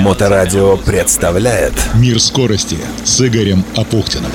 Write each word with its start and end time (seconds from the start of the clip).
Моторадио 0.00 0.76
представляет 0.78 1.74
Мир 2.00 2.20
скорости 2.20 2.76
с 3.04 3.20
Игорем 3.20 3.64
Апухтиным. 3.76 4.30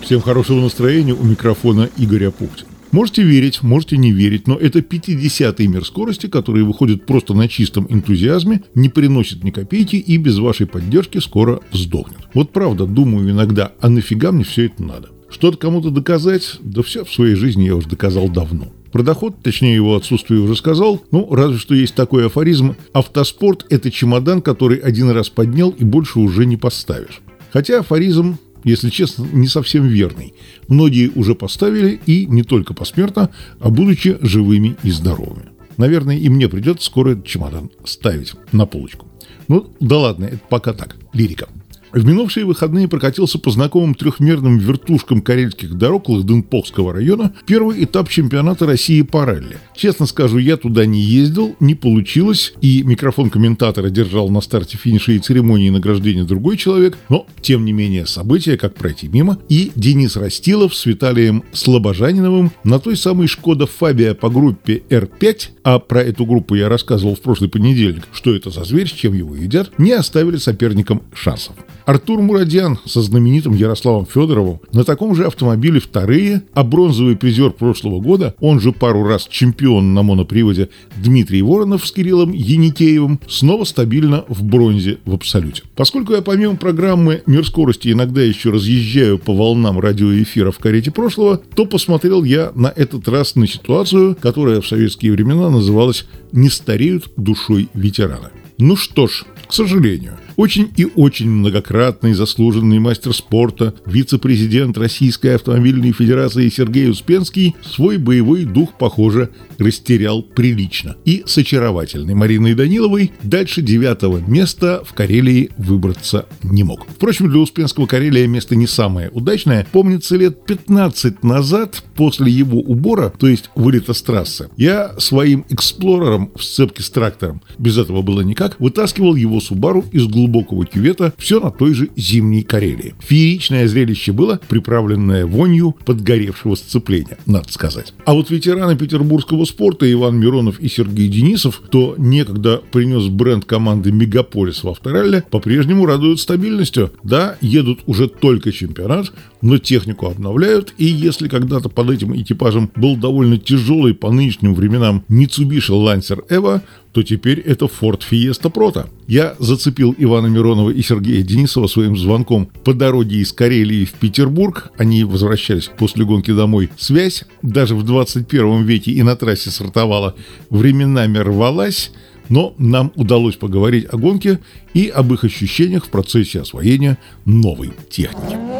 Всем 0.00 0.20
хорошего 0.20 0.60
настроения 0.60 1.14
у 1.14 1.24
микрофона 1.24 1.88
Игорь 1.96 2.26
Апухтин. 2.26 2.66
Можете 2.92 3.22
верить, 3.22 3.62
можете 3.62 3.96
не 3.96 4.12
верить, 4.12 4.46
но 4.46 4.56
это 4.56 4.78
50-й 4.78 5.66
мир 5.66 5.84
скорости, 5.84 6.28
который 6.28 6.62
выходит 6.62 7.06
просто 7.06 7.34
на 7.34 7.48
чистом 7.48 7.88
энтузиазме, 7.90 8.62
не 8.76 8.88
приносит 8.88 9.42
ни 9.42 9.50
копейки 9.50 9.96
и 9.96 10.16
без 10.16 10.38
вашей 10.38 10.66
поддержки 10.66 11.18
скоро 11.18 11.58
сдохнет. 11.72 12.20
Вот 12.34 12.52
правда, 12.52 12.86
думаю 12.86 13.28
иногда, 13.30 13.72
а 13.80 13.88
нафига 13.88 14.30
мне 14.30 14.44
все 14.44 14.66
это 14.66 14.80
надо? 14.84 15.08
Что-то 15.28 15.56
кому-то 15.56 15.90
доказать? 15.90 16.58
Да 16.60 16.82
все 16.82 17.04
в 17.04 17.12
своей 17.12 17.34
жизни 17.34 17.64
я 17.64 17.74
уже 17.74 17.88
доказал 17.88 18.28
давно. 18.28 18.72
Про 18.94 19.02
доход, 19.02 19.42
точнее 19.42 19.74
его 19.74 19.96
отсутствие 19.96 20.38
уже 20.38 20.54
сказал, 20.54 21.02
ну, 21.10 21.28
разве 21.34 21.58
что 21.58 21.74
есть 21.74 21.96
такой 21.96 22.26
афоризм 22.26 22.76
«Автоспорт– 22.92 23.66
это 23.68 23.90
чемодан, 23.90 24.40
который 24.40 24.78
один 24.78 25.10
раз 25.10 25.28
поднял 25.28 25.70
и 25.70 25.82
больше 25.82 26.20
уже 26.20 26.46
не 26.46 26.56
поставишь». 26.56 27.20
Хотя 27.52 27.80
афоризм, 27.80 28.38
если 28.62 28.90
честно, 28.90 29.26
не 29.32 29.48
совсем 29.48 29.84
верный. 29.84 30.34
Многие 30.68 31.10
уже 31.12 31.34
поставили 31.34 32.00
и 32.06 32.26
не 32.26 32.44
только 32.44 32.72
посмертно, 32.72 33.30
а 33.58 33.68
будучи 33.68 34.16
живыми 34.20 34.76
и 34.84 34.92
здоровыми. 34.92 35.48
Наверное, 35.76 36.16
и 36.16 36.28
мне 36.28 36.48
придется 36.48 36.86
скоро 36.86 37.14
этот 37.14 37.26
чемодан 37.26 37.72
ставить 37.84 38.34
на 38.52 38.64
полочку. 38.64 39.08
Ну, 39.48 39.74
да 39.80 39.98
ладно, 39.98 40.26
это 40.26 40.40
пока 40.48 40.72
так, 40.72 40.94
лирика. 41.12 41.48
В 41.94 42.04
минувшие 42.04 42.44
выходные 42.44 42.88
прокатился 42.88 43.38
по 43.38 43.52
знакомым 43.52 43.94
трехмерным 43.94 44.58
вертушкам 44.58 45.22
карельских 45.22 45.74
дорог 45.74 46.08
Лахденполского 46.08 46.92
района 46.92 47.32
первый 47.46 47.84
этап 47.84 48.08
чемпионата 48.08 48.66
России 48.66 49.02
по 49.02 49.24
ралли. 49.24 49.58
Честно 49.76 50.06
скажу, 50.06 50.38
я 50.38 50.56
туда 50.56 50.86
не 50.86 51.00
ездил, 51.00 51.54
не 51.60 51.76
получилось, 51.76 52.52
и 52.60 52.82
микрофон 52.82 53.30
комментатора 53.30 53.90
держал 53.90 54.28
на 54.28 54.40
старте 54.40 54.76
финиша 54.76 55.12
и 55.12 55.20
церемонии 55.20 55.70
награждения 55.70 56.24
другой 56.24 56.56
человек, 56.56 56.98
но, 57.08 57.28
тем 57.40 57.64
не 57.64 57.72
менее, 57.72 58.06
события, 58.06 58.56
как 58.56 58.74
пройти 58.74 59.06
мимо, 59.06 59.38
и 59.48 59.70
Денис 59.76 60.16
Растилов 60.16 60.74
с 60.74 60.86
Виталием 60.86 61.44
Слобожаниновым 61.52 62.50
на 62.64 62.80
той 62.80 62.96
самой 62.96 63.28
Шкода 63.28 63.68
Фабия 63.68 64.14
по 64.14 64.30
группе 64.30 64.82
R5, 64.90 65.50
а 65.62 65.78
про 65.78 66.02
эту 66.02 66.26
группу 66.26 66.56
я 66.56 66.68
рассказывал 66.68 67.14
в 67.14 67.20
прошлый 67.20 67.48
понедельник, 67.48 68.08
что 68.12 68.34
это 68.34 68.50
за 68.50 68.64
зверь, 68.64 68.88
с 68.88 68.92
чем 68.92 69.14
его 69.14 69.36
едят, 69.36 69.70
не 69.78 69.92
оставили 69.92 70.38
соперникам 70.38 71.00
шансов. 71.14 71.54
Артур 71.86 72.22
Мурадян 72.22 72.78
со 72.86 73.02
знаменитым 73.02 73.54
Ярославом 73.54 74.06
Федоровым 74.06 74.60
на 74.72 74.84
таком 74.84 75.14
же 75.14 75.26
автомобиле 75.26 75.80
вторые, 75.80 76.42
а 76.54 76.64
бронзовый 76.64 77.16
призер 77.16 77.50
прошлого 77.50 78.00
года, 78.00 78.34
он 78.40 78.58
же 78.58 78.72
пару 78.72 79.04
раз 79.04 79.26
чемпион 79.28 79.92
на 79.92 80.02
моноприводе 80.02 80.70
Дмитрий 80.96 81.42
Воронов 81.42 81.86
с 81.86 81.92
Кириллом 81.92 82.32
Яникеевым, 82.32 83.20
снова 83.28 83.64
стабильно 83.64 84.24
в 84.28 84.42
бронзе 84.42 84.98
в 85.04 85.12
абсолюте. 85.12 85.62
Поскольку 85.76 86.14
я 86.14 86.22
помимо 86.22 86.56
программы 86.56 87.22
«Мир 87.26 87.46
скорости» 87.46 87.92
иногда 87.92 88.22
еще 88.22 88.50
разъезжаю 88.50 89.18
по 89.18 89.34
волнам 89.34 89.78
радиоэфира 89.78 90.52
в 90.52 90.58
карете 90.58 90.90
прошлого, 90.90 91.40
то 91.54 91.66
посмотрел 91.66 92.24
я 92.24 92.52
на 92.54 92.72
этот 92.74 93.08
раз 93.08 93.34
на 93.34 93.46
ситуацию, 93.46 94.16
которая 94.20 94.62
в 94.62 94.66
советские 94.66 95.12
времена 95.12 95.50
называлась 95.50 96.06
«Не 96.32 96.48
стареют 96.48 97.10
душой 97.16 97.68
ветераны». 97.74 98.30
Ну 98.58 98.76
что 98.76 99.08
ж, 99.08 99.24
к 99.48 99.52
сожалению, 99.52 100.16
очень 100.36 100.70
и 100.76 100.84
очень 100.84 101.28
многократный 101.28 102.14
заслуженный 102.14 102.78
мастер 102.78 103.12
спорта, 103.14 103.74
вице-президент 103.86 104.78
Российской 104.78 105.34
автомобильной 105.34 105.92
федерации 105.92 106.48
Сергей 106.48 106.88
Успенский 106.90 107.54
свой 107.62 107.98
боевой 107.98 108.44
дух, 108.44 108.74
похоже, 108.78 109.30
растерял 109.58 110.22
прилично. 110.22 110.96
И 111.04 111.22
с 111.26 111.38
очаровательной 111.38 112.14
Мариной 112.14 112.54
Даниловой 112.54 113.12
дальше 113.22 113.62
девятого 113.62 114.18
места 114.18 114.82
в 114.84 114.92
Карелии 114.92 115.50
выбраться 115.56 116.26
не 116.42 116.64
мог. 116.64 116.86
Впрочем, 116.88 117.30
для 117.30 117.38
Успенского 117.38 117.86
Карелия 117.86 118.26
место 118.26 118.56
не 118.56 118.66
самое 118.66 119.10
удачное. 119.10 119.66
Помнится, 119.70 120.16
лет 120.16 120.44
15 120.46 121.22
назад, 121.22 121.82
после 121.94 122.30
его 122.30 122.58
убора, 122.58 123.12
то 123.16 123.28
есть 123.28 123.50
вылета 123.54 123.94
с 123.94 124.02
трассы, 124.02 124.48
я 124.56 124.94
своим 124.98 125.44
эксплорером 125.48 126.32
в 126.34 126.42
сцепке 126.42 126.82
с 126.82 126.90
трактором, 126.90 127.42
без 127.58 127.78
этого 127.78 128.02
было 128.02 128.20
никак, 128.20 128.43
вытаскивал 128.58 129.14
его 129.14 129.40
Субару 129.40 129.84
из 129.92 130.06
глубокого 130.06 130.64
кювета, 130.66 131.12
все 131.18 131.40
на 131.40 131.50
той 131.50 131.74
же 131.74 131.90
зимней 131.96 132.42
Карелии. 132.42 132.94
Фееричное 133.00 133.68
зрелище 133.68 134.12
было, 134.12 134.40
приправленное 134.48 135.26
вонью 135.26 135.76
подгоревшего 135.84 136.54
сцепления, 136.54 137.18
надо 137.26 137.52
сказать. 137.52 137.92
А 138.04 138.14
вот 138.14 138.30
ветераны 138.30 138.76
петербургского 138.76 139.44
спорта 139.44 139.90
Иван 139.90 140.18
Миронов 140.18 140.60
и 140.60 140.68
Сергей 140.68 141.08
Денисов, 141.08 141.60
кто 141.64 141.94
некогда 141.98 142.60
принес 142.70 143.08
бренд 143.08 143.44
команды 143.44 143.92
«Мегаполис» 143.92 144.62
в 144.62 144.68
авторалле, 144.68 145.24
по-прежнему 145.30 145.86
радуют 145.86 146.20
стабильностью. 146.20 146.92
Да, 147.02 147.36
едут 147.40 147.80
уже 147.86 148.08
только 148.08 148.52
чемпионат, 148.52 149.12
но 149.44 149.58
технику 149.58 150.06
обновляют, 150.06 150.72
и 150.78 150.86
если 150.86 151.28
когда-то 151.28 151.68
под 151.68 151.90
этим 151.90 152.16
экипажем 152.16 152.70
был 152.74 152.96
довольно 152.96 153.36
тяжелый 153.36 153.92
по 153.92 154.10
нынешним 154.10 154.54
временам 154.54 155.04
Mitsubishi 155.10 155.68
Lancer 155.68 156.26
Evo, 156.30 156.62
то 156.92 157.02
теперь 157.02 157.40
это 157.40 157.66
Ford 157.66 158.00
Fiesta 158.10 158.50
Proto. 158.50 158.86
Я 159.06 159.36
зацепил 159.38 159.94
Ивана 159.98 160.28
Миронова 160.28 160.70
и 160.70 160.80
Сергея 160.80 161.22
Денисова 161.22 161.66
своим 161.66 161.94
звонком 161.94 162.48
по 162.64 162.72
дороге 162.72 163.18
из 163.18 163.34
Карелии 163.34 163.84
в 163.84 163.92
Петербург. 163.92 164.72
Они 164.78 165.04
возвращались 165.04 165.70
после 165.78 166.06
гонки 166.06 166.32
домой. 166.32 166.70
Связь 166.78 167.24
даже 167.42 167.74
в 167.74 167.82
21 167.82 168.62
веке 168.62 168.92
и 168.92 169.02
на 169.02 169.14
трассе 169.14 169.50
сортовала. 169.50 170.14
Временами 170.48 171.18
рвалась, 171.18 171.92
но 172.30 172.54
нам 172.56 172.92
удалось 172.94 173.36
поговорить 173.36 173.84
о 173.92 173.98
гонке 173.98 174.40
и 174.72 174.88
об 174.88 175.12
их 175.12 175.24
ощущениях 175.24 175.84
в 175.84 175.90
процессе 175.90 176.40
освоения 176.40 176.96
новой 177.26 177.72
техники. 177.90 178.53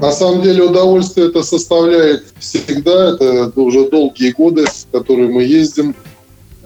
На 0.00 0.12
самом 0.12 0.42
деле 0.42 0.62
удовольствие 0.62 1.28
это 1.28 1.42
составляет 1.42 2.24
всегда, 2.38 3.14
это 3.14 3.60
уже 3.60 3.88
долгие 3.88 4.30
годы, 4.32 4.66
с 4.66 4.86
которыми 4.92 5.32
мы 5.32 5.42
ездим, 5.44 5.94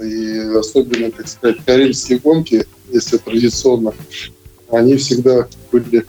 и 0.03 0.39
особенно, 0.59 1.11
так 1.11 1.29
сказать, 1.29 1.59
карельские 1.65 2.19
гонки, 2.19 2.67
если 2.91 3.19
традиционно, 3.19 3.95
они 4.71 4.97
всегда 4.97 5.47
были 5.73 6.05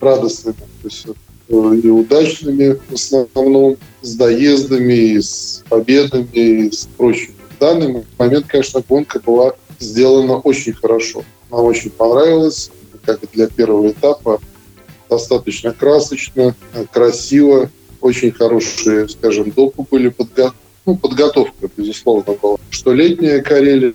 радостными, 0.00 0.56
то 0.56 0.88
есть 0.88 1.06
э, 1.48 1.76
и 1.82 1.88
удачными 1.88 2.78
в 2.88 2.94
основном, 2.94 3.76
с 4.02 4.14
доездами, 4.14 5.18
с 5.18 5.62
победами, 5.68 6.28
и 6.32 6.70
с 6.70 6.88
прочим. 6.96 7.32
В 7.56 7.60
данный 7.60 8.04
момент, 8.18 8.46
конечно, 8.48 8.82
гонка 8.86 9.20
была 9.20 9.54
сделана 9.78 10.38
очень 10.38 10.74
хорошо. 10.74 11.24
Нам 11.50 11.64
очень 11.64 11.90
понравилось, 11.90 12.70
как 13.06 13.20
для 13.32 13.46
первого 13.46 13.90
этапа 13.90 14.40
достаточно 15.08 15.72
красочно, 15.72 16.54
красиво, 16.92 17.70
очень 18.00 18.32
хорошие, 18.32 19.08
скажем, 19.08 19.50
допы 19.50 19.84
были 19.90 20.08
подго... 20.08 20.52
ну, 20.84 20.96
подготовка, 20.96 21.70
безусловно, 21.76 22.34
была. 22.40 22.56
Что 22.70 22.92
летняя 22.92 23.40
Карелия, 23.40 23.94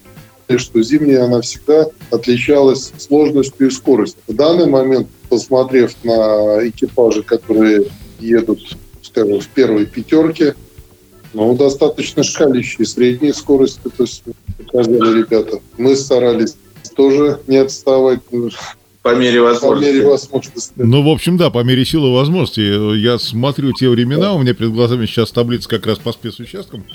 что 0.58 0.82
зимняя, 0.82 1.26
она 1.26 1.42
всегда 1.42 1.88
отличалась 2.10 2.92
сложностью 2.98 3.68
и 3.68 3.72
скоростью. 3.72 4.22
В 4.28 4.34
данный 4.34 4.68
момент, 4.68 5.08
посмотрев 5.30 5.96
на 6.04 6.68
экипажи, 6.68 7.24
которые 7.24 7.86
едут, 8.20 8.78
скажем, 9.02 9.40
в 9.40 9.48
первой 9.48 9.86
пятерке, 9.86 10.56
ну, 11.34 11.56
достаточно 11.56 12.24
шкалящие 12.24 12.86
средние 12.86 13.34
скорости, 13.34 13.80
то 13.96 14.04
есть 14.04 14.24
показали 14.58 15.20
ребята. 15.20 15.60
Мы 15.78 15.96
старались 15.96 16.56
тоже 16.96 17.40
не 17.48 17.58
отставать. 17.58 18.20
По 19.02 19.16
мере 19.16 19.42
возможности. 19.42 19.90
По 19.90 19.94
мере 19.94 20.08
возможности. 20.08 20.74
Ну, 20.76 21.04
в 21.04 21.10
общем, 21.10 21.38
да, 21.38 21.50
по 21.50 21.64
мере 21.64 21.86
силы 21.86 22.14
возможности. 22.14 22.96
Я 22.98 23.18
смотрю 23.18 23.74
те 23.74 23.90
времена, 23.90 24.34
у 24.34 24.40
меня 24.40 24.54
перед 24.54 24.74
глазами 24.74 25.08
сейчас 25.08 25.32
таблица 25.32 25.68
как 25.70 25.88
раз 25.88 25.98
по 25.98 26.12
спецучасткам, 26.12 26.86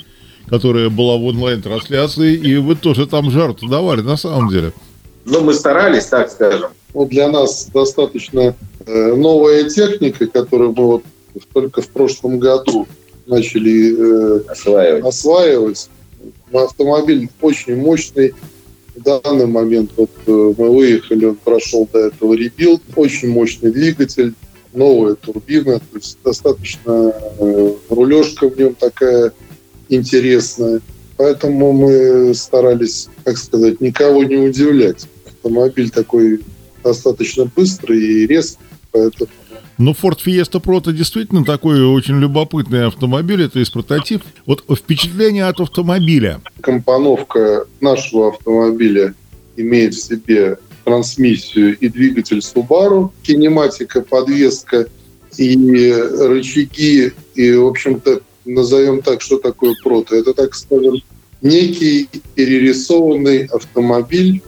которая 0.49 0.89
была 0.89 1.17
в 1.17 1.25
онлайн-трансляции, 1.25 2.35
и 2.35 2.55
вы 2.55 2.75
тоже 2.75 3.07
там 3.07 3.29
жару 3.29 3.55
давали, 3.61 4.01
на 4.01 4.15
самом 4.15 4.49
деле. 4.49 4.71
Ну, 5.25 5.41
мы 5.41 5.53
старались, 5.53 6.05
так 6.05 6.31
скажем. 6.31 6.69
Вот 6.93 7.09
для 7.09 7.27
нас 7.27 7.69
достаточно 7.73 8.55
э, 8.85 9.13
новая 9.13 9.69
техника, 9.69 10.27
которую 10.27 10.73
мы 10.75 10.85
вот 10.85 11.03
только 11.53 11.81
в 11.81 11.89
прошлом 11.89 12.39
году 12.39 12.87
начали 13.25 13.93
э, 13.93 14.39
осваивать. 14.49 15.05
осваивать. 15.05 15.89
Автомобиль 16.53 17.29
очень 17.41 17.75
мощный, 17.75 18.33
в 18.97 19.03
данный 19.03 19.45
момент 19.45 19.91
вот 19.95 20.09
э, 20.25 20.53
мы 20.57 20.75
выехали, 20.75 21.25
он 21.25 21.35
прошел 21.35 21.87
до 21.91 22.07
этого 22.07 22.33
rebuild, 22.33 22.81
очень 22.95 23.29
мощный 23.29 23.71
двигатель, 23.71 24.33
новая 24.73 25.15
турбина, 25.15 25.79
то 25.79 25.95
есть 25.95 26.17
достаточно 26.23 27.13
э, 27.39 27.73
рулежка 27.89 28.49
в 28.49 28.57
нем 28.57 28.75
такая 28.75 29.33
интересная. 29.89 30.81
Поэтому 31.15 31.71
мы 31.71 32.33
старались, 32.35 33.09
как 33.23 33.37
сказать, 33.37 33.81
никого 33.81 34.23
не 34.23 34.37
удивлять. 34.37 35.07
Автомобиль 35.25 35.89
такой 35.89 36.41
достаточно 36.83 37.49
быстрый 37.55 37.99
и 37.99 38.27
резкий, 38.27 38.59
поэтому 38.91 39.29
Но 39.77 39.91
Ford 39.91 40.17
Fiesta 40.25 40.61
Pro 40.61 40.81
действительно 40.91 41.45
такой 41.45 41.83
очень 41.85 42.19
любопытный 42.19 42.87
автомобиль, 42.87 43.43
это 43.43 43.59
из 43.59 43.69
прототип. 43.69 44.23
Вот 44.45 44.63
впечатление 44.69 45.45
от 45.45 45.59
автомобиля. 45.59 46.41
Компоновка 46.61 47.65
нашего 47.79 48.29
автомобиля 48.29 49.13
имеет 49.55 49.93
в 49.93 50.01
себе 50.01 50.57
трансмиссию 50.83 51.77
и 51.77 51.89
двигатель 51.89 52.39
Subaru, 52.39 53.11
кинематика, 53.21 54.01
подвеска 54.01 54.87
и 55.37 55.93
рычаги, 56.21 57.11
и, 57.35 57.51
в 57.53 57.67
общем-то, 57.67 58.21
назовем 58.45 59.01
так, 59.01 59.21
что 59.21 59.37
такое 59.37 59.75
прото. 59.83 60.15
Это, 60.15 60.33
так 60.33 60.55
скажем, 60.55 60.95
некий 61.41 62.09
перерисованный 62.33 63.45
автомобиль 63.45 64.41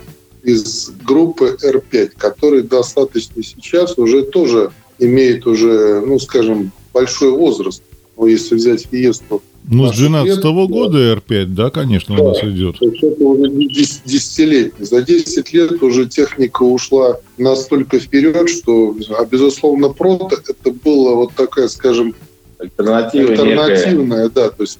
из 0.44 0.90
группы 1.06 1.58
R5, 1.62 2.14
который 2.18 2.64
достаточно 2.64 3.44
сейчас 3.44 3.98
уже 3.98 4.24
тоже 4.24 4.72
имеет 5.00 5.48
уже, 5.48 6.02
ну, 6.06 6.20
скажем, 6.20 6.72
большой 6.94 7.32
возраст. 7.32 7.82
Но 8.18 8.28
если 8.28 8.56
взять 8.56 8.88
Фиесту... 8.92 9.42
Ну, 9.72 9.94
с 9.94 9.98
12 9.98 10.44
-го 10.44 10.68
года 10.68 10.98
R5, 11.14 11.46
да, 11.46 11.70
конечно, 11.70 12.18
да, 12.18 12.24
у 12.24 12.28
нас 12.30 12.44
идет. 12.44 12.76
Это 12.82 13.24
уже 13.24 13.50
десятилетний. 13.50 14.86
За 14.86 15.02
10 15.02 15.54
лет 15.54 15.84
уже 15.84 16.08
техника 16.08 16.64
ушла 16.64 17.20
настолько 17.38 18.00
вперед, 18.00 18.50
что, 18.50 18.96
а, 19.18 19.26
безусловно, 19.26 19.90
прото 19.90 20.38
это 20.48 20.72
было 20.72 21.16
вот 21.16 21.34
такая, 21.36 21.68
скажем, 21.68 22.16
Альтернатива 22.60 23.30
Альтернативная, 23.32 24.24
некая. 24.26 24.30
да, 24.30 24.50
то 24.50 24.64
есть, 24.64 24.80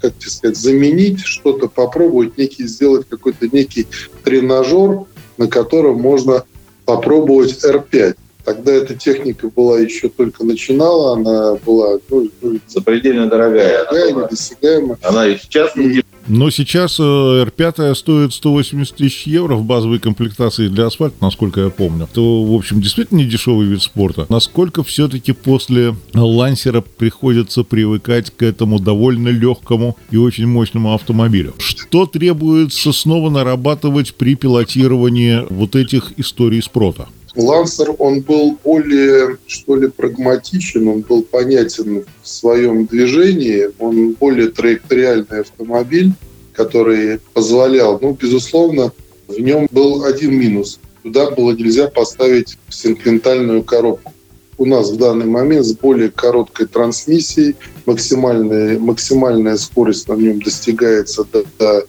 как 0.00 0.14
тебе 0.18 0.30
сказать, 0.30 0.56
заменить 0.58 1.20
что-то, 1.20 1.68
попробовать, 1.68 2.36
некий, 2.36 2.66
сделать 2.66 3.06
какой-то 3.08 3.48
некий 3.50 3.86
тренажер, 4.24 5.04
на 5.38 5.48
котором 5.48 6.00
можно 6.00 6.44
попробовать 6.84 7.64
R5. 7.64 8.16
Тогда 8.44 8.72
эта 8.72 8.94
техника 8.94 9.48
была 9.48 9.80
еще 9.80 10.08
только 10.08 10.44
начинала, 10.44 11.14
она 11.14 11.54
была 11.64 11.98
ну, 12.10 12.28
ну 12.42 12.58
запредельно 12.68 13.26
дорогая. 13.26 13.84
Дорогая, 13.84 14.12
недосягаемая. 14.12 14.98
Она 15.02 15.26
и 15.26 15.38
сейчас 15.38 15.74
не 15.76 16.02
но 16.26 16.50
сейчас 16.50 16.98
R5 16.98 17.74
э, 17.78 17.94
стоит 17.94 18.32
180 18.32 18.96
тысяч 18.96 19.26
евро 19.26 19.56
в 19.56 19.64
базовой 19.64 19.98
комплектации 19.98 20.68
для 20.68 20.86
асфальта, 20.86 21.16
насколько 21.20 21.60
я 21.60 21.70
помню. 21.70 22.08
То, 22.12 22.44
в 22.44 22.54
общем, 22.54 22.80
действительно 22.80 23.18
не 23.18 23.26
дешевый 23.26 23.66
вид 23.66 23.82
спорта. 23.82 24.26
Насколько 24.30 24.82
все-таки 24.82 25.32
после 25.32 25.94
лансера 26.14 26.80
приходится 26.80 27.62
привыкать 27.62 28.30
к 28.30 28.42
этому 28.42 28.78
довольно 28.78 29.28
легкому 29.28 29.98
и 30.10 30.16
очень 30.16 30.46
мощному 30.46 30.94
автомобилю? 30.94 31.54
Что 31.58 32.06
требуется 32.06 32.92
снова 32.92 33.28
нарабатывать 33.28 34.14
при 34.14 34.34
пилотировании 34.34 35.44
вот 35.50 35.76
этих 35.76 36.18
историй 36.18 36.62
спорта? 36.62 37.08
Лансер, 37.36 37.94
он 37.98 38.20
был 38.20 38.58
более, 38.62 39.38
что 39.46 39.76
ли, 39.76 39.88
прагматичен, 39.88 40.86
он 40.86 41.00
был 41.00 41.22
понятен 41.22 42.04
в 42.22 42.28
своем 42.28 42.86
движении, 42.86 43.70
он 43.78 44.12
более 44.12 44.48
траекториальный 44.48 45.40
автомобиль, 45.40 46.12
который 46.52 47.18
позволял, 47.32 47.98
ну, 48.00 48.12
безусловно, 48.12 48.92
в 49.26 49.38
нем 49.38 49.68
был 49.72 50.04
один 50.04 50.34
минус. 50.34 50.78
Туда 51.02 51.30
было 51.30 51.52
нельзя 51.52 51.88
поставить 51.88 52.56
синклентальную 52.68 53.64
коробку. 53.64 54.12
У 54.56 54.66
нас 54.66 54.90
в 54.90 54.96
данный 54.96 55.26
момент 55.26 55.66
с 55.66 55.72
более 55.72 56.10
короткой 56.10 56.66
трансмиссией 56.66 57.56
максимальная, 57.86 58.78
максимальная 58.78 59.56
скорость 59.56 60.08
на 60.08 60.14
нем 60.14 60.40
достигается 60.40 61.24
до, 61.24 61.44
до 61.58 61.86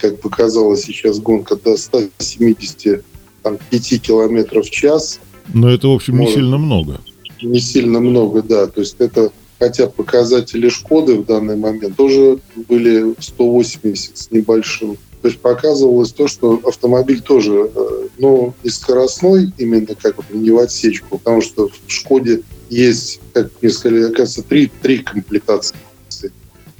как 0.00 0.20
показала 0.20 0.76
сейчас 0.76 1.18
гонка, 1.18 1.56
до 1.56 1.76
170 1.76 3.04
там, 3.48 3.58
5 3.70 4.02
километров 4.02 4.66
в 4.66 4.70
час. 4.70 5.20
Но 5.54 5.70
это, 5.70 5.88
в 5.88 5.92
общем, 5.92 6.14
не 6.14 6.20
Может, 6.20 6.34
сильно 6.34 6.58
много. 6.58 7.00
Не 7.42 7.60
сильно 7.60 8.00
много, 8.00 8.42
да. 8.42 8.66
То 8.66 8.80
есть 8.80 8.96
это, 8.98 9.32
хотя 9.58 9.86
показатели 9.86 10.68
Шкоды 10.68 11.16
в 11.16 11.24
данный 11.24 11.56
момент 11.56 11.96
тоже 11.96 12.38
были 12.68 13.14
180 13.18 14.18
с 14.18 14.30
небольшим. 14.30 14.98
То 15.22 15.28
есть 15.28 15.40
показывалось 15.40 16.12
то, 16.12 16.28
что 16.28 16.60
автомобиль 16.64 17.20
тоже, 17.20 17.70
э, 17.74 18.08
ну, 18.18 18.54
не 18.62 18.70
скоростной, 18.70 19.52
именно 19.58 19.94
как 20.00 20.16
бы 20.16 20.24
не 20.30 20.50
в 20.50 20.58
отсечку, 20.58 21.18
потому 21.18 21.40
что 21.40 21.68
в 21.68 21.90
Шкоде 21.90 22.42
есть, 22.70 23.20
как 23.32 23.50
мне 23.60 23.70
сказали, 23.70 24.02
оказывается, 24.04 24.42
три, 24.42 24.70
три 24.80 24.98
комплектации. 24.98 25.74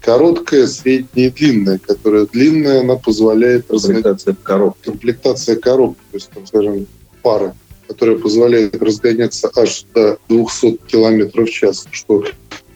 Короткая, 0.01 0.67
средняя 0.67 1.29
и 1.29 1.31
длинная, 1.31 1.79
которая 1.79 2.27
длинная, 2.27 2.81
она 2.81 2.97
позволяет... 2.97 3.67
Комплектация 3.67 4.37
коробки. 4.43 4.85
Комплектация 4.85 5.57
коробки, 5.57 6.01
то 6.11 6.17
есть, 6.17 6.31
там, 6.31 6.47
скажем, 6.47 6.87
пара, 7.23 7.55
которая 7.87 8.17
позволяет 8.17 8.81
разгоняться 8.83 9.51
аж 9.55 9.85
до 9.95 10.19
200 10.29 10.79
км 10.87 11.45
в 11.45 11.51
час, 11.51 11.87
что 11.91 12.25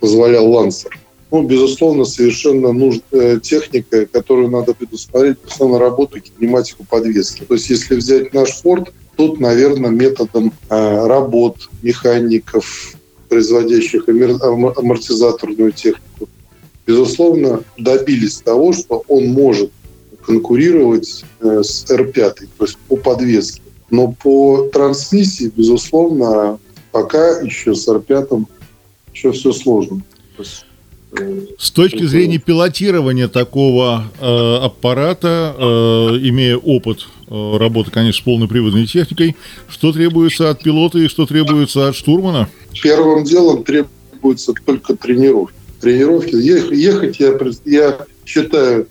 позволял 0.00 0.50
Лансер. 0.50 0.98
Ну, 1.30 1.42
безусловно, 1.44 2.04
совершенно 2.04 2.72
нужная 2.72 3.36
э, 3.36 3.40
техника, 3.40 4.04
которую 4.04 4.50
надо 4.50 4.74
предусмотреть 4.74 5.38
на 5.58 5.78
работу 5.78 6.20
кинематику 6.20 6.84
подвески. 6.84 7.44
То 7.44 7.54
есть, 7.54 7.70
если 7.70 7.96
взять 7.96 8.34
наш 8.34 8.50
Форд, 8.60 8.92
тут, 9.16 9.40
наверное, 9.40 9.90
методом 9.90 10.52
э, 10.68 11.06
работ 11.06 11.70
механиков, 11.82 12.96
производящих 13.30 14.06
амортизаторную 14.08 15.72
технику, 15.72 16.02
безусловно, 16.86 17.62
добились 17.78 18.40
того, 18.40 18.72
что 18.72 19.02
он 19.08 19.28
может 19.28 19.70
конкурировать 20.24 21.24
э, 21.40 21.62
с 21.62 21.84
R5, 21.90 22.14
то 22.58 22.64
есть 22.64 22.78
по 22.88 22.96
подвеске. 22.96 23.62
Но 23.90 24.12
по 24.12 24.68
трансмиссии, 24.72 25.52
безусловно, 25.54 26.58
пока 26.92 27.40
еще 27.40 27.74
с 27.74 27.88
R5 27.88 28.46
еще 29.12 29.32
все 29.32 29.52
сложно. 29.52 30.02
Э, 30.38 31.40
с 31.58 31.70
точки 31.70 32.04
зрения 32.06 32.38
пилотирования 32.38 33.28
такого 33.28 34.04
э, 34.18 34.56
аппарата, 34.64 35.54
э, 35.58 35.62
имея 36.22 36.56
опыт 36.56 37.06
э, 37.28 37.56
работы, 37.58 37.90
конечно, 37.90 38.20
с 38.20 38.24
полной 38.24 38.48
приводной 38.48 38.86
техникой, 38.86 39.36
что 39.68 39.92
требуется 39.92 40.50
от 40.50 40.62
пилота 40.62 40.98
и 40.98 41.08
что 41.08 41.26
требуется 41.26 41.88
от 41.88 41.96
штурмана? 41.96 42.48
Первым 42.82 43.24
делом 43.24 43.64
требуется 43.64 44.54
только 44.64 44.96
тренировка 44.96 45.54
тренировки. 45.82 46.34
Ехать, 46.36 47.20
я, 47.20 47.38
я 47.64 47.98
считаю, 48.24 48.86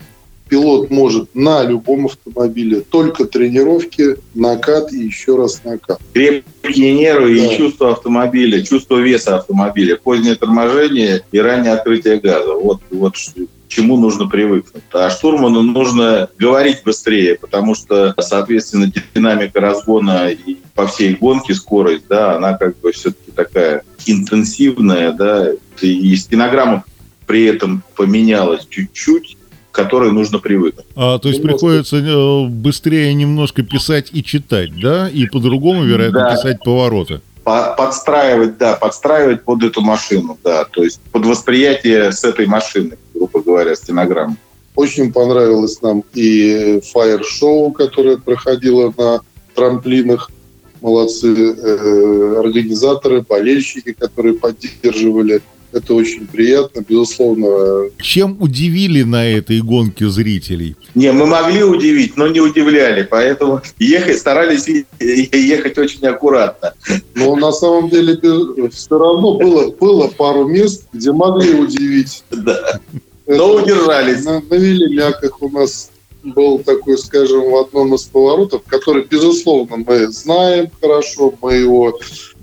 пилот 0.50 0.92
может 0.92 1.34
на 1.34 1.64
любом 1.64 2.08
автомобиле. 2.08 2.82
Только 2.82 3.26
тренировки, 3.26 4.18
накат 4.36 4.92
и 4.92 4.98
еще 4.98 5.38
раз 5.38 5.62
накат. 5.64 6.00
Крепкие 6.14 6.94
нервы 6.94 7.38
да. 7.38 7.46
и 7.46 7.58
чувство 7.58 7.94
автомобиля, 7.94 8.62
чувство 8.62 8.98
веса 8.98 9.38
автомобиля, 9.38 9.96
позднее 9.96 10.36
торможение 10.36 11.24
и 11.32 11.40
раннее 11.40 11.74
открытие 11.74 12.20
газа. 12.20 12.54
Вот, 12.54 12.82
вот 12.92 13.16
чему 13.72 13.98
нужно 13.98 14.28
привыкнуть. 14.28 14.84
А 14.92 15.10
штурману 15.10 15.62
нужно 15.62 16.28
говорить 16.38 16.84
быстрее, 16.84 17.36
потому 17.36 17.74
что, 17.74 18.14
соответственно, 18.20 18.92
динамика 19.16 19.62
разгона 19.62 20.30
и 20.30 20.58
по 20.76 20.88
всей 20.88 21.16
гонке 21.16 21.54
скорость, 21.54 22.04
да, 22.10 22.36
она 22.36 22.58
как 22.58 22.78
бы 22.80 22.92
все-таки 22.92 23.32
такая 23.32 23.84
интенсивная, 24.06 25.14
да, 25.14 25.48
и 25.82 26.16
стенограмма 26.16 26.84
при 27.26 27.46
этом 27.46 27.82
поменялась 27.96 28.68
чуть-чуть, 28.70 29.38
к 29.72 29.76
которой 29.76 30.12
нужно 30.12 30.40
привыкнуть. 30.40 30.86
А, 30.96 31.18
то 31.18 31.30
есть 31.30 31.40
немножко... 31.40 31.60
приходится 31.60 31.96
э, 31.96 32.46
быстрее 32.48 33.14
немножко 33.14 33.64
писать 33.64 34.10
и 34.12 34.22
читать, 34.22 34.78
да? 34.82 35.08
И 35.08 35.28
по-другому, 35.28 35.86
вероятно, 35.86 36.20
да. 36.20 36.36
писать 36.36 36.62
повороты. 36.62 37.22
Подстраивать, 37.44 38.58
да, 38.58 38.76
подстраивать 38.76 39.44
под 39.44 39.64
эту 39.64 39.82
машину, 39.82 40.38
да. 40.44 40.66
То 40.66 40.84
есть 40.84 41.00
под 41.12 41.26
восприятие 41.26 42.12
с 42.12 42.24
этой 42.26 42.48
машины, 42.48 42.98
грубо 43.22 43.44
говоря, 43.44 43.76
стенограммы. 43.76 44.36
Очень 44.76 45.12
понравилось 45.12 45.82
нам 45.82 46.04
и 46.14 46.82
фаер-шоу, 46.92 47.72
которое 47.72 48.18
проходило 48.18 48.94
на 48.98 49.22
трамплинах. 49.54 50.32
Молодцы 50.82 51.28
э, 51.28 52.40
организаторы, 52.40 53.22
болельщики, 53.22 53.94
которые 53.94 54.34
поддерживали 54.34 55.42
это 55.72 55.94
очень 55.94 56.28
приятно, 56.28 56.84
безусловно. 56.88 57.90
Чем 58.02 58.36
удивили 58.42 59.04
на 59.04 59.26
этой 59.26 59.62
гонке 59.62 60.10
зрителей? 60.10 60.76
Не, 60.96 61.12
мы 61.14 61.26
могли 61.26 61.64
удивить, 61.64 62.18
но 62.18 62.28
не 62.28 62.42
удивляли, 62.42 63.08
поэтому 63.10 63.62
ехать, 63.80 64.20
старались 64.20 64.68
ехать 65.00 65.78
очень 65.78 66.06
аккуратно. 66.06 66.74
Но 67.16 67.36
на 67.36 67.52
самом 67.52 67.90
деле 67.90 68.18
все 68.70 68.98
равно 68.98 69.38
было, 69.38 69.72
было 69.72 70.08
пару 70.08 70.46
мест, 70.48 70.88
где 70.92 71.12
могли 71.12 71.54
удивить. 71.54 72.24
Да. 72.32 72.80
Но 73.38 73.56
удержались. 73.56 74.24
На, 74.24 74.42
на 74.42 74.56
Велимяках 74.56 75.42
у 75.42 75.50
нас 75.50 75.92
был 76.24 76.60
такой, 76.60 76.98
скажем, 76.98 77.50
в 77.50 77.56
одном 77.58 77.96
из 77.96 78.04
поворотов, 78.04 78.64
который, 78.68 79.06
безусловно, 79.06 79.78
мы 79.78 80.08
знаем 80.08 80.70
хорошо, 80.80 81.34
мы 81.42 81.56
его 81.56 82.00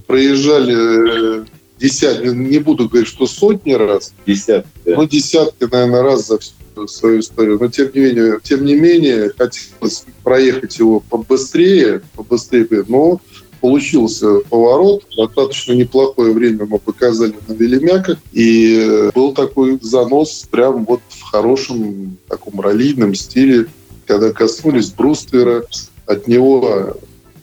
проезжали 0.07 1.43
э, 1.43 1.45
десятки, 1.79 2.27
не 2.29 2.59
буду 2.59 2.89
говорить, 2.89 3.09
что 3.09 3.27
сотни 3.27 3.73
раз. 3.73 4.13
Десятки, 4.27 4.69
да. 4.85 4.97
Ну, 4.97 5.07
десятки, 5.07 5.65
наверное, 5.71 6.03
раз 6.03 6.27
за 6.27 6.39
всю 6.39 6.89
свою 6.89 7.21
историю. 7.21 7.59
Но 7.61 7.69
тем 7.69 7.91
не 7.95 8.01
менее, 8.01 8.39
тем 8.43 8.65
не 8.65 8.75
менее, 8.75 9.33
хотелось 9.37 10.05
проехать 10.23 10.79
его 10.79 11.01
побыстрее, 11.01 12.03
побыстрее, 12.15 12.85
но 12.89 13.21
получился 13.61 14.41
поворот. 14.49 15.05
Достаточно 15.17 15.73
неплохое 15.73 16.33
время 16.33 16.67
мы 16.67 16.79
показали 16.79 17.35
на 17.47 17.53
Велимяках. 17.53 18.19
И 18.33 19.11
был 19.15 19.33
такой 19.33 19.79
занос 19.81 20.47
прям 20.51 20.85
вот 20.85 21.01
в 21.09 21.23
хорошем 21.23 22.19
таком 22.29 22.61
раллийном 22.61 23.15
стиле. 23.15 23.67
Когда 24.07 24.33
коснулись 24.33 24.91
бруствера, 24.91 25.65
от 26.07 26.27
него 26.27 26.97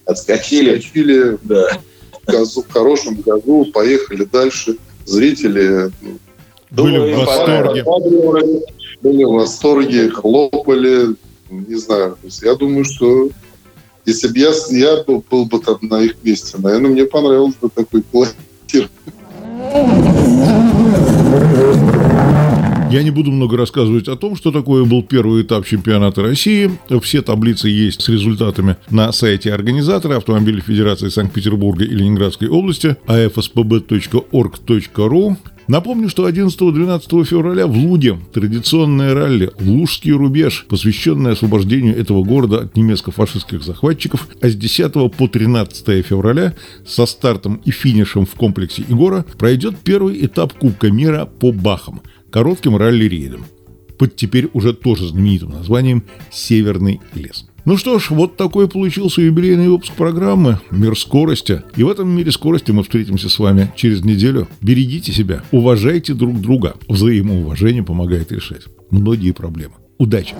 отскочили, 0.05 0.77
отскочили 0.77 1.38
да. 1.43 1.79
в, 2.24 2.31
газу, 2.31 2.63
в 2.63 2.72
хорошем 2.72 3.22
газу, 3.22 3.67
поехали 3.74 4.25
дальше. 4.25 4.77
Зрители 5.05 5.91
были 6.72 6.98
думаю, 6.98 7.15
в 7.15 7.25
восторге. 7.25 7.84
Были 9.01 9.24
в 9.24 9.29
восторге, 9.29 10.10
хлопали. 10.10 11.15
Не 11.50 11.75
знаю. 11.75 12.17
Я 12.41 12.55
думаю, 12.55 12.86
что 12.86 13.29
если 14.05 14.27
бы 14.27 14.38
я, 14.38 14.51
я 14.69 15.03
был, 15.03 15.24
был 15.29 15.45
бы 15.45 15.59
там 15.59 15.77
на 15.81 16.01
их 16.01 16.15
месте, 16.24 16.57
наверное, 16.59 16.91
мне 16.91 17.05
понравился 17.05 17.57
бы 17.62 17.69
такой 17.69 18.03
платир. 18.03 18.89
Я 22.91 23.03
не 23.03 23.12
буду 23.12 23.31
много 23.31 23.57
рассказывать 23.57 24.07
о 24.07 24.15
том, 24.15 24.35
что 24.38 24.51
такое 24.51 24.85
был 24.85 25.03
первый 25.03 25.41
этап 25.41 25.65
чемпионата 25.65 26.21
России. 26.21 26.71
Все 27.01 27.21
таблицы 27.21 27.67
есть 27.67 28.01
с 28.01 28.09
результатами 28.09 28.77
на 28.89 29.12
сайте 29.12 29.51
организатора 29.53 30.15
Автомобильной 30.17 30.62
Федерации 30.62 31.09
Санкт-Петербурга 31.09 31.83
и 31.83 31.89
Ленинградской 31.89 32.47
области 32.47 32.95
afspb.org.ru. 33.07 33.75
Напомню, 35.67 36.10
что 36.10 36.29
11-12 36.29 37.25
февраля 37.25 37.65
в 37.65 37.75
Луге 37.75 38.19
традиционное 38.34 39.13
ралли 39.13 39.51
«Лужский 39.60 40.12
рубеж», 40.12 40.65
посвященное 40.69 41.34
освобождению 41.34 41.98
этого 41.98 42.24
города 42.24 42.62
от 42.62 42.75
немецко-фашистских 42.75 43.63
захватчиков, 43.63 44.27
а 44.41 44.50
с 44.50 44.55
10 44.55 44.93
по 44.93 45.27
13 45.27 46.05
февраля 46.05 46.53
со 46.86 47.05
стартом 47.05 47.62
и 47.65 47.72
финишем 47.72 48.25
в 48.25 48.36
комплексе 48.36 48.84
Игора 48.88 49.25
пройдет 49.39 49.77
первый 49.84 50.24
этап 50.25 50.53
Кубка 50.53 50.91
мира 50.91 51.25
по 51.25 51.51
Бахам– 51.51 52.01
коротким 52.31 52.75
ралли-рейдом 52.75 53.45
под 53.98 54.15
теперь 54.15 54.50
уже 54.53 54.74
тоже 54.74 55.07
знаменитым 55.07 55.51
названием 55.51 56.03
«Северный 56.31 57.00
лес». 57.13 57.45
Ну 57.65 57.77
что 57.77 57.98
ж, 57.98 58.12
вот 58.12 58.38
такой 58.38 58.69
получился 58.69 59.22
юбилейный 59.22 59.69
выпуск 59.69 59.93
программы 59.93 60.60
«Мир 60.69 60.95
скорости». 60.95 61.63
И 61.75 61.81
в 61.81 61.89
этом 61.89 62.07
мире 62.07 62.31
скорости 62.31 62.69
мы 62.69 62.84
встретимся 62.84 63.27
с 63.27 63.39
вами 63.39 63.74
через 63.75 64.05
неделю. 64.05 64.48
Берегите 64.62 65.12
себя, 65.12 65.41
уважайте 65.51 66.13
друг 66.13 66.39
друга. 66.39 66.75
Взаимоуважение 66.88 67.81
помогает 67.81 68.31
решать 68.31 68.62
многие 68.91 69.31
проблемы. 69.31 69.74
Удачи! 69.98 70.36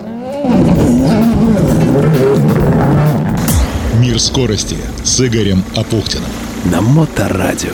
«Мир 4.00 4.20
скорости» 4.20 4.77
с 5.03 5.20
Игорем 5.25 5.63
Апухтиным. 5.75 6.29
На 6.72 6.82
Моторадио. 6.82 7.74